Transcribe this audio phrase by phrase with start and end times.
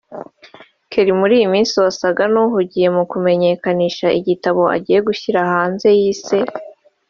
[0.91, 6.37] Kelly muri iyi minsi wasaga n’uhugiye mu kumenyekanisha igitabo agiye gushyira hanze yise